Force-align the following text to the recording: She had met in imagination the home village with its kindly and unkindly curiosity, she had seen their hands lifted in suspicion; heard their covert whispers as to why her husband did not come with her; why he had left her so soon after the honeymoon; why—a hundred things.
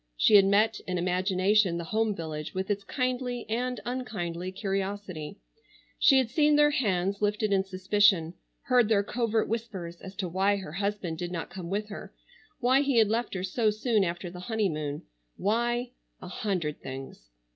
She 0.17 0.33
had 0.33 0.45
met 0.45 0.79
in 0.87 0.97
imagination 0.97 1.77
the 1.77 1.83
home 1.83 2.15
village 2.15 2.55
with 2.55 2.71
its 2.71 2.83
kindly 2.83 3.45
and 3.47 3.79
unkindly 3.85 4.51
curiosity, 4.51 5.37
she 5.99 6.17
had 6.17 6.27
seen 6.31 6.55
their 6.55 6.71
hands 6.71 7.21
lifted 7.21 7.53
in 7.53 7.63
suspicion; 7.63 8.33
heard 8.63 8.89
their 8.89 9.03
covert 9.03 9.47
whispers 9.47 10.01
as 10.01 10.15
to 10.15 10.27
why 10.27 10.55
her 10.57 10.71
husband 10.71 11.19
did 11.19 11.31
not 11.31 11.51
come 11.51 11.69
with 11.69 11.89
her; 11.89 12.15
why 12.59 12.81
he 12.81 12.97
had 12.97 13.09
left 13.09 13.35
her 13.35 13.43
so 13.43 13.69
soon 13.69 14.03
after 14.03 14.31
the 14.31 14.39
honeymoon; 14.49 15.03
why—a 15.37 16.27
hundred 16.27 16.81
things. 16.81 17.29